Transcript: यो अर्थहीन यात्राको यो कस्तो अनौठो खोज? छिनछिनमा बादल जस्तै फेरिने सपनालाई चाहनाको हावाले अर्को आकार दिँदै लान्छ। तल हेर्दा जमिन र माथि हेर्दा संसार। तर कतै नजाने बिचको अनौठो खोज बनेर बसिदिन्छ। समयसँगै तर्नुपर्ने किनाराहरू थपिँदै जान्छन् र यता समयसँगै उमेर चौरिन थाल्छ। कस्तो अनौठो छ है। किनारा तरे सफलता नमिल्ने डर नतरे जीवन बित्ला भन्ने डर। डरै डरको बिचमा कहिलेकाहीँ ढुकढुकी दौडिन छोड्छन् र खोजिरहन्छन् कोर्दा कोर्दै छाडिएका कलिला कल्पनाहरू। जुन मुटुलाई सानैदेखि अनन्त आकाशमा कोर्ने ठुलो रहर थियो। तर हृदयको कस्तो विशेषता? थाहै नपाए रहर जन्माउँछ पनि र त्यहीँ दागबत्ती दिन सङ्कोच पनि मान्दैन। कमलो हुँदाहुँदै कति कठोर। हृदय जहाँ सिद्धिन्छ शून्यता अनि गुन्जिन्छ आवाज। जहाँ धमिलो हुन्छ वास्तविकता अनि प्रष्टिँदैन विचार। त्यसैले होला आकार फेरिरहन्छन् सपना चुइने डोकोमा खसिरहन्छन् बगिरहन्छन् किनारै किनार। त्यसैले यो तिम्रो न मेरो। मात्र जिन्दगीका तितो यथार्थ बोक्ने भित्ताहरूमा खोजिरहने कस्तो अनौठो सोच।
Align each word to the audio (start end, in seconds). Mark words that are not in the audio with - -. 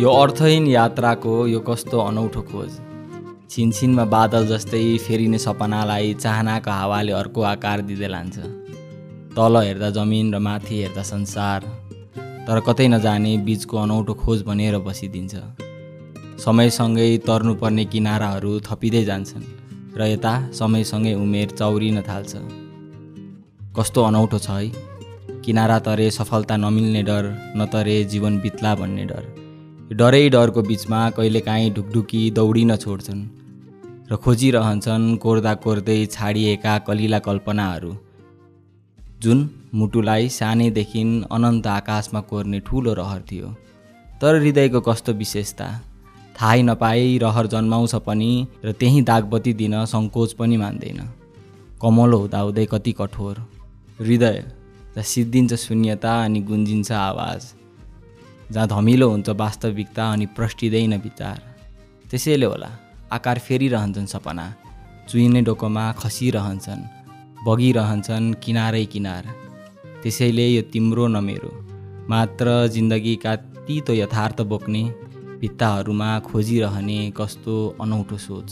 यो 0.00 0.10
अर्थहीन 0.16 0.66
यात्राको 0.66 1.32
यो 1.46 1.58
कस्तो 1.60 1.98
अनौठो 2.00 2.42
खोज? 2.42 2.70
छिनछिनमा 3.50 4.04
बादल 4.04 4.46
जस्तै 4.46 4.80
फेरिने 5.06 5.38
सपनालाई 5.38 6.14
चाहनाको 6.14 6.70
हावाले 6.70 7.12
अर्को 7.12 7.42
आकार 7.48 7.80
दिँदै 7.88 8.08
लान्छ। 8.08 8.36
तल 9.36 9.56
हेर्दा 9.60 9.90
जमिन 9.96 10.32
र 10.34 10.38
माथि 10.46 10.76
हेर्दा 10.82 11.02
संसार। 11.02 11.66
तर 12.46 12.60
कतै 12.68 12.86
नजाने 12.88 13.32
बिचको 13.48 13.76
अनौठो 13.76 14.14
खोज 14.22 14.42
बनेर 14.42 14.78
बसिदिन्छ। 14.78 15.34
समयसँगै 16.44 17.10
तर्नुपर्ने 17.28 17.84
किनाराहरू 17.92 18.52
थपिँदै 18.68 19.04
जान्छन् 19.04 19.44
र 19.98 20.08
यता 20.12 20.32
समयसँगै 20.60 21.14
उमेर 21.24 21.48
चौरिन 21.60 22.00
थाल्छ। 22.08 22.32
कस्तो 23.76 24.00
अनौठो 24.02 24.38
छ 24.38 24.48
है। 24.50 24.72
किनारा 25.44 25.78
तरे 25.84 26.10
सफलता 26.10 26.56
नमिल्ने 26.56 27.02
डर 27.02 27.30
नतरे 27.56 27.98
जीवन 28.04 28.40
बित्ला 28.40 28.74
भन्ने 28.80 29.04
डर। 29.12 29.39
डरै 29.90 30.28
डरको 30.28 30.62
बिचमा 30.62 30.98
कहिलेकाहीँ 31.10 31.70
ढुकढुकी 31.74 32.18
दौडिन 32.30 32.74
छोड्छन् 32.76 33.22
र 34.10 34.16
खोजिरहन्छन् 34.16 35.16
कोर्दा 35.16 35.54
कोर्दै 35.54 35.96
छाडिएका 36.06 36.74
कलिला 36.78 37.18
कल्पनाहरू। 37.18 37.90
जुन 39.22 39.38
मुटुलाई 39.74 40.28
सानैदेखि 40.28 41.02
अनन्त 41.30 41.66
आकाशमा 41.66 42.20
कोर्ने 42.20 42.60
ठुलो 42.60 42.94
रहर 42.94 43.20
थियो। 43.30 43.48
तर 44.20 44.40
हृदयको 44.40 44.80
कस्तो 44.80 45.12
विशेषता? 45.12 45.68
थाहै 46.38 46.62
नपाए 46.62 47.18
रहर 47.18 47.46
जन्माउँछ 47.46 47.94
पनि 48.06 48.30
र 48.64 48.72
त्यहीँ 48.72 49.02
दागबत्ती 49.02 49.52
दिन 49.52 49.74
सङ्कोच 49.86 50.32
पनि 50.38 50.56
मान्दैन। 50.56 51.00
कमलो 51.82 52.16
हुँदाहुँदै 52.18 52.66
कति 52.66 52.92
कठोर। 52.92 53.36
हृदय 54.00 54.38
जहाँ 54.94 55.04
सिद्धिन्छ 55.04 55.54
शून्यता 55.54 56.12
अनि 56.24 56.40
गुन्जिन्छ 56.40 56.92
आवाज। 56.92 57.40
जहाँ 58.52 58.66
धमिलो 58.68 59.08
हुन्छ 59.10 59.28
वास्तविकता 59.40 60.04
अनि 60.12 60.26
प्रष्टिँदैन 60.36 60.94
विचार। 61.00 61.42
त्यसैले 62.10 62.46
होला 62.46 62.70
आकार 63.12 63.38
फेरिरहन्छन् 63.38 64.06
सपना 64.06 64.46
चुइने 65.08 65.40
डोकोमा 65.42 65.84
खसिरहन्छन् 65.92 66.82
बगिरहन्छन् 67.46 68.34
किनारै 68.34 68.84
किनार। 68.84 69.24
त्यसैले 70.02 70.46
यो 70.48 70.62
तिम्रो 70.72 71.06
न 71.06 71.24
मेरो। 71.24 71.50
मात्र 72.10 72.66
जिन्दगीका 72.68 73.34
तितो 73.66 73.92
यथार्थ 73.92 74.40
बोक्ने 74.50 74.82
भित्ताहरूमा 75.40 76.10
खोजिरहने 76.20 76.98
कस्तो 77.16 77.56
अनौठो 77.80 78.16
सोच। 78.18 78.50